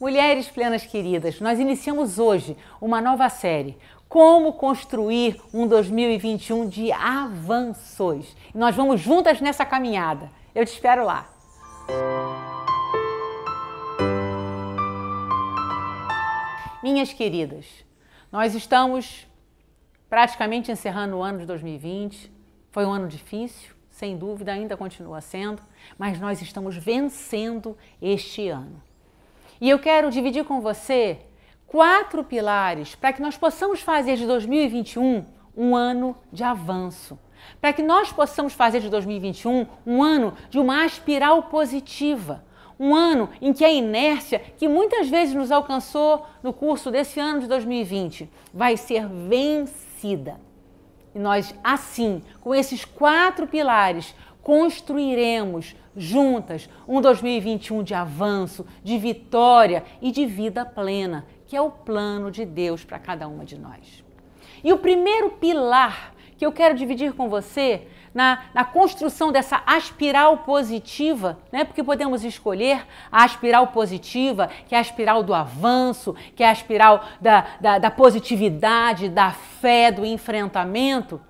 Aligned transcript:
Mulheres 0.00 0.48
plenas 0.48 0.86
queridas, 0.86 1.40
nós 1.42 1.60
iniciamos 1.60 2.18
hoje 2.18 2.56
uma 2.80 3.02
nova 3.02 3.28
série. 3.28 3.76
Como 4.08 4.54
construir 4.54 5.38
um 5.52 5.68
2021 5.68 6.66
de 6.66 6.90
avanços. 6.90 8.34
E 8.54 8.56
nós 8.56 8.74
vamos 8.74 8.98
juntas 8.98 9.42
nessa 9.42 9.62
caminhada. 9.66 10.30
Eu 10.54 10.64
te 10.64 10.72
espero 10.72 11.04
lá. 11.04 11.28
Minhas 16.82 17.12
queridas, 17.12 17.66
nós 18.32 18.54
estamos 18.54 19.26
praticamente 20.08 20.72
encerrando 20.72 21.18
o 21.18 21.22
ano 21.22 21.40
de 21.40 21.44
2020. 21.44 22.32
Foi 22.70 22.86
um 22.86 22.90
ano 22.90 23.06
difícil, 23.06 23.74
sem 23.90 24.16
dúvida, 24.16 24.50
ainda 24.50 24.78
continua 24.78 25.20
sendo, 25.20 25.60
mas 25.98 26.18
nós 26.18 26.40
estamos 26.40 26.74
vencendo 26.74 27.76
este 28.00 28.48
ano. 28.48 28.88
E 29.60 29.68
eu 29.68 29.78
quero 29.78 30.10
dividir 30.10 30.44
com 30.44 30.60
você 30.60 31.18
quatro 31.66 32.24
pilares 32.24 32.94
para 32.94 33.12
que 33.12 33.20
nós 33.20 33.36
possamos 33.36 33.80
fazer 33.80 34.16
de 34.16 34.26
2021 34.26 35.24
um 35.54 35.76
ano 35.76 36.16
de 36.32 36.42
avanço. 36.42 37.18
Para 37.60 37.72
que 37.72 37.82
nós 37.82 38.10
possamos 38.10 38.54
fazer 38.54 38.80
de 38.80 38.88
2021 38.88 39.66
um 39.86 40.02
ano 40.02 40.34
de 40.48 40.58
uma 40.58 40.86
espiral 40.86 41.42
positiva. 41.44 42.42
Um 42.78 42.94
ano 42.94 43.28
em 43.42 43.52
que 43.52 43.62
a 43.62 43.70
inércia, 43.70 44.38
que 44.38 44.66
muitas 44.66 45.10
vezes 45.10 45.34
nos 45.34 45.52
alcançou 45.52 46.24
no 46.42 46.54
curso 46.54 46.90
desse 46.90 47.20
ano 47.20 47.40
de 47.40 47.46
2020, 47.46 48.30
vai 48.54 48.78
ser 48.78 49.06
vencida. 49.06 50.40
E 51.14 51.18
nós, 51.18 51.54
assim, 51.62 52.22
com 52.40 52.54
esses 52.54 52.84
quatro 52.84 53.46
pilares, 53.46 54.14
construiremos 54.42 55.74
juntas 55.96 56.68
um 56.86 57.00
2021 57.00 57.82
de 57.82 57.94
avanço, 57.94 58.66
de 58.82 58.96
vitória 58.98 59.84
e 60.00 60.10
de 60.10 60.26
vida 60.26 60.64
plena, 60.64 61.26
que 61.46 61.56
é 61.56 61.60
o 61.60 61.70
plano 61.70 62.30
de 62.30 62.44
Deus 62.44 62.84
para 62.84 62.98
cada 62.98 63.26
uma 63.28 63.44
de 63.44 63.58
nós. 63.58 64.04
E 64.62 64.72
o 64.72 64.78
primeiro 64.78 65.30
pilar 65.30 66.14
que 66.36 66.46
eu 66.46 66.52
quero 66.52 66.74
dividir 66.74 67.12
com 67.12 67.28
você 67.28 67.86
na, 68.14 68.44
na, 68.54 68.64
construção 68.64 69.30
dessa 69.30 69.62
aspiral 69.66 70.38
positiva, 70.38 71.38
né? 71.52 71.64
porque 71.64 71.84
podemos 71.84 72.24
escolher 72.24 72.86
a 73.12 73.24
aspiral 73.24 73.68
positiva, 73.68 74.48
que 74.66 74.74
é 74.74 74.78
a 74.78 74.80
espiral 74.80 75.22
do 75.22 75.34
avanço, 75.34 76.14
que 76.34 76.42
é 76.42 76.48
a 76.48 76.52
espiral 76.52 77.04
da, 77.20 77.46
da, 77.60 77.78
da 77.78 77.90
positividade, 77.90 79.08
da 79.08 79.30
fé, 79.30 79.92
do 79.92 80.04
enfrentamento. 80.04 81.20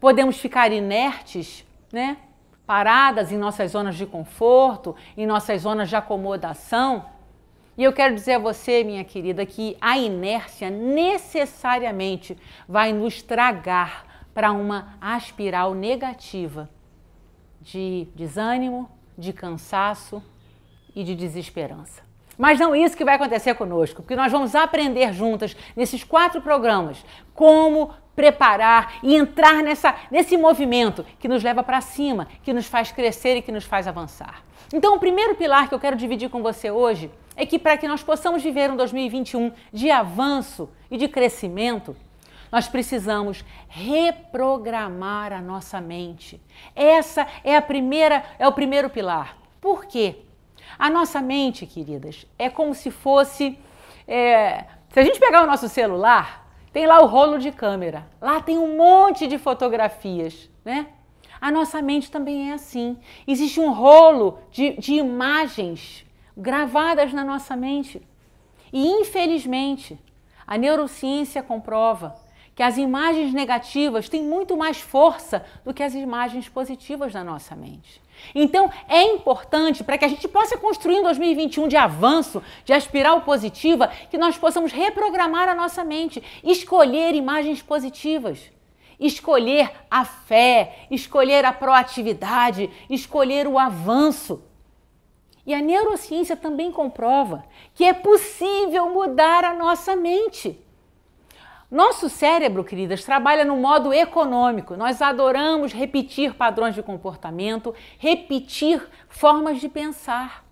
Podemos 0.00 0.38
ficar 0.38 0.72
inertes, 0.72 1.66
né? 1.92 2.16
Paradas 2.68 3.32
em 3.32 3.38
nossas 3.38 3.70
zonas 3.70 3.96
de 3.96 4.04
conforto, 4.04 4.94
em 5.16 5.26
nossas 5.26 5.62
zonas 5.62 5.88
de 5.88 5.96
acomodação. 5.96 7.06
E 7.78 7.82
eu 7.82 7.94
quero 7.94 8.14
dizer 8.14 8.34
a 8.34 8.38
você, 8.38 8.84
minha 8.84 9.02
querida, 9.04 9.46
que 9.46 9.74
a 9.80 9.96
inércia 9.96 10.68
necessariamente 10.68 12.36
vai 12.68 12.92
nos 12.92 13.22
tragar 13.22 14.26
para 14.34 14.52
uma 14.52 14.98
aspiral 15.00 15.72
negativa 15.72 16.68
de 17.62 18.06
desânimo, 18.14 18.90
de 19.16 19.32
cansaço 19.32 20.22
e 20.94 21.02
de 21.02 21.14
desesperança. 21.14 22.07
Mas 22.38 22.60
não 22.60 22.74
isso 22.74 22.96
que 22.96 23.04
vai 23.04 23.16
acontecer 23.16 23.52
conosco, 23.54 24.00
porque 24.00 24.14
nós 24.14 24.30
vamos 24.30 24.54
aprender 24.54 25.12
juntas 25.12 25.56
nesses 25.76 26.04
quatro 26.04 26.40
programas 26.40 27.04
como 27.34 27.90
preparar 28.14 28.98
e 29.02 29.14
entrar 29.14 29.62
nessa, 29.62 29.94
nesse 30.10 30.36
movimento 30.36 31.04
que 31.18 31.28
nos 31.28 31.42
leva 31.42 31.62
para 31.62 31.80
cima, 31.80 32.28
que 32.42 32.52
nos 32.52 32.66
faz 32.66 32.92
crescer 32.92 33.36
e 33.36 33.42
que 33.42 33.52
nos 33.52 33.64
faz 33.64 33.88
avançar. 33.88 34.42
Então, 34.72 34.94
o 34.94 35.00
primeiro 35.00 35.34
pilar 35.34 35.68
que 35.68 35.74
eu 35.74 35.80
quero 35.80 35.96
dividir 35.96 36.28
com 36.28 36.42
você 36.42 36.70
hoje 36.70 37.10
é 37.36 37.44
que 37.44 37.58
para 37.58 37.76
que 37.76 37.88
nós 37.88 38.02
possamos 38.02 38.42
viver 38.42 38.70
um 38.70 38.76
2021 38.76 39.52
de 39.72 39.90
avanço 39.90 40.68
e 40.90 40.96
de 40.96 41.08
crescimento, 41.08 41.96
nós 42.50 42.68
precisamos 42.68 43.44
reprogramar 43.68 45.32
a 45.32 45.40
nossa 45.40 45.80
mente. 45.80 46.40
Essa 46.74 47.26
é 47.44 47.56
a 47.56 47.62
primeira, 47.62 48.24
é 48.38 48.46
o 48.46 48.52
primeiro 48.52 48.90
pilar. 48.90 49.38
Por 49.60 49.86
quê? 49.86 50.24
A 50.76 50.90
nossa 50.90 51.20
mente, 51.20 51.66
queridas, 51.66 52.26
é 52.38 52.50
como 52.50 52.74
se 52.74 52.90
fosse. 52.90 53.58
É, 54.06 54.64
se 54.90 54.98
a 54.98 55.02
gente 55.02 55.20
pegar 55.20 55.44
o 55.44 55.46
nosso 55.46 55.68
celular, 55.68 56.48
tem 56.72 56.86
lá 56.86 57.00
o 57.00 57.06
rolo 57.06 57.38
de 57.38 57.52
câmera. 57.52 58.06
Lá 58.20 58.40
tem 58.40 58.58
um 58.58 58.76
monte 58.76 59.26
de 59.26 59.38
fotografias, 59.38 60.50
né? 60.64 60.88
A 61.40 61.52
nossa 61.52 61.80
mente 61.80 62.10
também 62.10 62.50
é 62.50 62.54
assim. 62.54 62.98
Existe 63.26 63.60
um 63.60 63.72
rolo 63.72 64.38
de, 64.50 64.76
de 64.76 64.94
imagens 64.94 66.04
gravadas 66.36 67.12
na 67.12 67.24
nossa 67.24 67.56
mente. 67.56 68.02
E 68.72 68.86
infelizmente, 68.86 69.98
a 70.46 70.58
neurociência 70.58 71.42
comprova 71.42 72.16
que 72.58 72.62
as 72.64 72.76
imagens 72.76 73.32
negativas 73.32 74.08
têm 74.08 74.24
muito 74.24 74.56
mais 74.56 74.80
força 74.80 75.46
do 75.64 75.72
que 75.72 75.80
as 75.80 75.94
imagens 75.94 76.48
positivas 76.48 77.14
na 77.14 77.22
nossa 77.22 77.54
mente. 77.54 78.02
Então, 78.34 78.68
é 78.88 79.00
importante 79.04 79.84
para 79.84 79.96
que 79.96 80.04
a 80.04 80.08
gente 80.08 80.26
possa 80.26 80.58
construir 80.58 80.98
um 80.98 81.04
2021 81.04 81.68
de 81.68 81.76
avanço, 81.76 82.42
de 82.64 82.72
espiral 82.72 83.20
positiva, 83.20 83.86
que 84.10 84.18
nós 84.18 84.36
possamos 84.36 84.72
reprogramar 84.72 85.48
a 85.48 85.54
nossa 85.54 85.84
mente, 85.84 86.20
escolher 86.42 87.14
imagens 87.14 87.62
positivas, 87.62 88.50
escolher 88.98 89.70
a 89.88 90.04
fé, 90.04 90.80
escolher 90.90 91.44
a 91.44 91.52
proatividade, 91.52 92.68
escolher 92.90 93.46
o 93.46 93.56
avanço. 93.56 94.42
E 95.46 95.54
a 95.54 95.60
neurociência 95.60 96.36
também 96.36 96.72
comprova 96.72 97.44
que 97.72 97.84
é 97.84 97.92
possível 97.92 98.90
mudar 98.90 99.44
a 99.44 99.54
nossa 99.54 99.94
mente. 99.94 100.60
Nosso 101.70 102.08
cérebro, 102.08 102.64
queridas, 102.64 103.04
trabalha 103.04 103.44
no 103.44 103.56
modo 103.56 103.92
econômico. 103.92 104.74
Nós 104.74 105.02
adoramos 105.02 105.72
repetir 105.72 106.34
padrões 106.34 106.74
de 106.74 106.82
comportamento, 106.82 107.74
repetir 107.98 108.88
formas 109.08 109.60
de 109.60 109.68
pensar. 109.68 110.44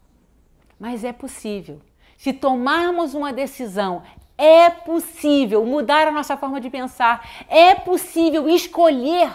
Mas 0.79 1.05
é 1.05 1.15
possível. 1.15 1.81
Se 2.19 2.35
tomarmos 2.35 3.15
uma 3.15 3.33
decisão, 3.33 4.03
é 4.37 4.69
possível 4.69 5.65
mudar 5.65 6.07
a 6.07 6.13
nossa 6.13 6.37
forma 6.37 6.61
de 6.61 6.69
pensar, 6.69 7.27
é 7.49 7.75
possível 7.75 8.47
escolher 8.49 9.31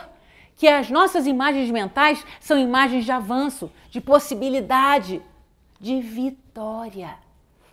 que 0.55 0.67
as 0.67 0.91
nossas 0.91 1.25
imagens 1.25 1.71
mentais 1.71 2.23
são 2.39 2.59
imagens 2.59 3.05
de 3.05 3.11
avanço, 3.11 3.71
de 3.89 3.99
possibilidade, 3.99 5.19
de 5.79 5.99
vitória. 5.99 7.15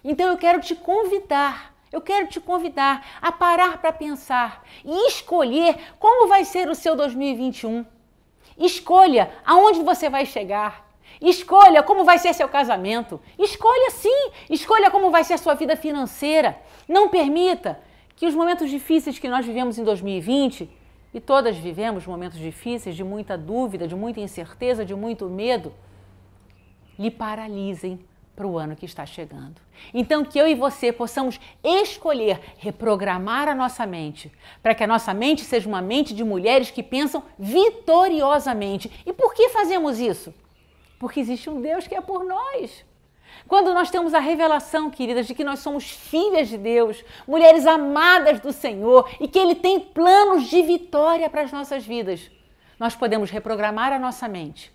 Então 0.02 0.28
eu 0.28 0.38
quero 0.38 0.62
te 0.62 0.74
convidar 0.74 1.74
eu 1.92 2.00
quero 2.00 2.28
te 2.28 2.40
convidar 2.40 3.04
a 3.20 3.32
parar 3.32 3.78
para 3.78 3.92
pensar 3.92 4.64
e 4.84 5.08
escolher 5.08 5.76
como 5.98 6.28
vai 6.28 6.44
ser 6.44 6.68
o 6.68 6.74
seu 6.74 6.94
2021. 6.94 7.84
Escolha 8.58 9.30
aonde 9.44 9.82
você 9.82 10.08
vai 10.08 10.26
chegar. 10.26 10.86
Escolha 11.20 11.82
como 11.82 12.04
vai 12.04 12.18
ser 12.18 12.32
seu 12.34 12.48
casamento. 12.48 13.20
Escolha 13.38 13.90
sim, 13.90 14.30
escolha 14.50 14.90
como 14.90 15.10
vai 15.10 15.24
ser 15.24 15.38
sua 15.38 15.54
vida 15.54 15.76
financeira. 15.76 16.60
Não 16.88 17.08
permita 17.08 17.80
que 18.14 18.26
os 18.26 18.34
momentos 18.34 18.68
difíceis 18.68 19.18
que 19.18 19.28
nós 19.28 19.46
vivemos 19.46 19.78
em 19.78 19.84
2020, 19.84 20.68
e 21.14 21.20
todas 21.20 21.56
vivemos 21.56 22.06
momentos 22.06 22.38
difíceis 22.38 22.94
de 22.94 23.02
muita 23.02 23.38
dúvida, 23.38 23.88
de 23.88 23.94
muita 23.94 24.20
incerteza, 24.20 24.84
de 24.84 24.94
muito 24.94 25.26
medo, 25.26 25.72
lhe 26.98 27.10
paralisem 27.10 27.98
para 28.38 28.46
o 28.46 28.56
ano 28.56 28.76
que 28.76 28.86
está 28.86 29.04
chegando. 29.04 29.60
Então, 29.92 30.24
que 30.24 30.38
eu 30.38 30.46
e 30.46 30.54
você 30.54 30.92
possamos 30.92 31.40
escolher 31.64 32.38
reprogramar 32.58 33.48
a 33.48 33.54
nossa 33.54 33.84
mente, 33.84 34.30
para 34.62 34.76
que 34.76 34.84
a 34.84 34.86
nossa 34.86 35.12
mente 35.12 35.42
seja 35.42 35.68
uma 35.68 35.82
mente 35.82 36.14
de 36.14 36.22
mulheres 36.22 36.70
que 36.70 36.80
pensam 36.80 37.24
vitoriosamente. 37.36 39.02
E 39.04 39.12
por 39.12 39.34
que 39.34 39.48
fazemos 39.48 39.98
isso? 39.98 40.32
Porque 41.00 41.18
existe 41.18 41.50
um 41.50 41.60
Deus 41.60 41.88
que 41.88 41.96
é 41.96 42.00
por 42.00 42.24
nós. 42.24 42.84
Quando 43.48 43.74
nós 43.74 43.90
temos 43.90 44.14
a 44.14 44.20
revelação, 44.20 44.88
queridas, 44.88 45.26
de 45.26 45.34
que 45.34 45.42
nós 45.42 45.58
somos 45.58 45.90
filhas 45.90 46.48
de 46.48 46.56
Deus, 46.56 47.04
mulheres 47.26 47.66
amadas 47.66 48.38
do 48.38 48.52
Senhor 48.52 49.10
e 49.18 49.26
que 49.26 49.38
Ele 49.38 49.56
tem 49.56 49.80
planos 49.80 50.44
de 50.44 50.62
vitória 50.62 51.28
para 51.28 51.42
as 51.42 51.50
nossas 51.50 51.84
vidas, 51.84 52.30
nós 52.78 52.94
podemos 52.94 53.30
reprogramar 53.30 53.92
a 53.92 53.98
nossa 53.98 54.28
mente, 54.28 54.72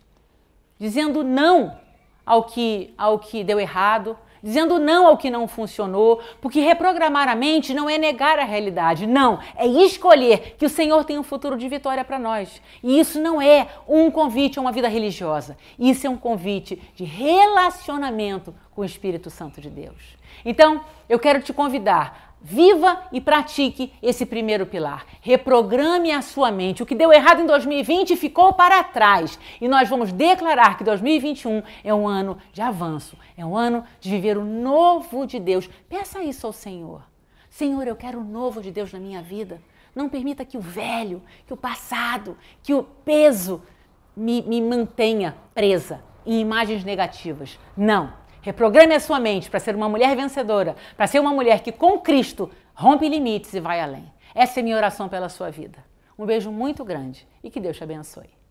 dizendo 0.77 1.23
não 1.23 1.81
ao 2.25 2.43
que, 2.43 2.93
ao 2.97 3.19
que 3.19 3.43
deu 3.43 3.59
errado, 3.59 4.17
dizendo 4.43 4.77
não 4.77 5.07
ao 5.07 5.17
que 5.17 5.29
não 5.29 5.47
funcionou, 5.47 6.21
porque 6.41 6.59
reprogramar 6.59 7.29
a 7.29 7.35
mente 7.35 7.73
não 7.73 7.89
é 7.89 7.97
negar 7.97 8.37
a 8.37 8.43
realidade, 8.43 9.07
não, 9.07 9.39
é 9.55 9.65
escolher 9.65 10.55
que 10.57 10.65
o 10.65 10.69
Senhor 10.69 11.05
tem 11.05 11.17
um 11.17 11.23
futuro 11.23 11.57
de 11.57 11.69
vitória 11.69 12.03
para 12.03 12.19
nós. 12.19 12.61
E 12.83 12.99
isso 12.99 13.21
não 13.21 13.41
é 13.41 13.69
um 13.87 14.11
convite 14.11 14.59
a 14.59 14.61
uma 14.61 14.71
vida 14.71 14.89
religiosa, 14.89 15.57
isso 15.79 16.05
é 16.05 16.09
um 16.09 16.17
convite 16.17 16.81
de 16.93 17.05
relacionamento 17.05 18.53
com 18.71 18.81
o 18.81 18.85
Espírito 18.85 19.29
Santo 19.29 19.61
de 19.61 19.69
Deus. 19.69 20.17
Então, 20.43 20.81
eu 21.07 21.17
quero 21.17 21.41
te 21.41 21.53
convidar 21.53 22.32
Viva 22.45 23.03
e 23.09 23.21
pratique 23.21 23.93
esse 24.01 24.25
primeiro 24.25 24.65
pilar. 24.65 25.05
Reprograme 25.21 26.11
a 26.11 26.21
sua 26.21 26.51
mente. 26.51 26.83
O 26.83 26.85
que 26.85 26.93
deu 26.93 27.13
errado 27.13 27.41
em 27.41 27.45
2020 27.45 28.17
ficou 28.17 28.51
para 28.51 28.83
trás. 28.83 29.39
E 29.61 29.67
nós 29.67 29.87
vamos 29.87 30.11
declarar 30.11 30.77
que 30.77 30.83
2021 30.83 31.63
é 31.85 31.93
um 31.93 32.05
ano 32.05 32.37
de 32.51 32.61
avanço, 32.61 33.17
é 33.37 33.45
um 33.45 33.55
ano 33.55 33.85
de 34.01 34.09
viver 34.09 34.37
o 34.37 34.43
novo 34.43 35.25
de 35.25 35.39
Deus. 35.39 35.69
Peça 35.87 36.21
isso 36.21 36.45
ao 36.45 36.51
Senhor. 36.51 37.01
Senhor, 37.49 37.87
eu 37.87 37.95
quero 37.95 38.19
o 38.19 38.25
novo 38.25 38.61
de 38.61 38.71
Deus 38.71 38.91
na 38.91 38.99
minha 38.99 39.21
vida. 39.21 39.61
Não 39.95 40.09
permita 40.09 40.43
que 40.43 40.57
o 40.57 40.61
velho, 40.61 41.21
que 41.47 41.53
o 41.53 41.57
passado, 41.57 42.37
que 42.61 42.73
o 42.73 42.83
peso 42.83 43.61
me, 44.17 44.41
me 44.41 44.59
mantenha 44.59 45.35
presa 45.55 46.03
em 46.25 46.41
imagens 46.41 46.83
negativas. 46.83 47.57
Não. 47.77 48.21
Reprograme 48.43 48.93
a 48.93 48.99
sua 48.99 49.21
mente 49.21 49.49
para 49.49 49.59
ser 49.59 49.73
uma 49.73 49.87
mulher 49.87 50.15
vencedora, 50.17 50.75
para 50.97 51.07
ser 51.07 51.19
uma 51.19 51.31
mulher 51.31 51.61
que 51.61 51.71
com 51.71 51.97
Cristo 51.97 52.51
rompe 52.75 53.07
limites 53.07 53.53
e 53.53 53.59
vai 53.61 53.79
além. 53.79 54.11
Essa 54.35 54.59
é 54.59 54.63
minha 54.63 54.75
oração 54.75 55.07
pela 55.07 55.29
sua 55.29 55.49
vida. 55.49 55.79
Um 56.19 56.25
beijo 56.25 56.51
muito 56.51 56.83
grande 56.83 57.25
e 57.41 57.49
que 57.49 57.61
Deus 57.61 57.77
te 57.77 57.83
abençoe. 57.85 58.42